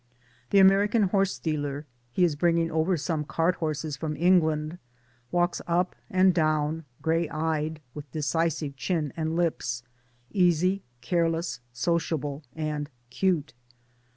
The 0.49 0.57
American 0.57 1.03
horse 1.03 1.37
dealer 1.37 1.85
(he 2.11 2.23
is 2.23 2.35
bringing 2.35 2.71
over 2.71 2.97
some 2.97 3.23
cart 3.23 3.57
horses 3.57 3.95
from 3.95 4.15
England) 4.17 4.79
walks 5.29 5.61
up 5.67 5.95
and 6.09 6.33
down 6.33 6.85
grey 7.03 7.29
eyed, 7.29 7.81
with 7.93 8.11
decisive 8.11 8.75
chin 8.75 9.13
and 9.15 9.35
lips, 9.35 9.83
easy 10.31 10.81
careless 11.01 11.59
sociable 11.71 12.41
and 12.55 12.89
'cute. 13.11 13.53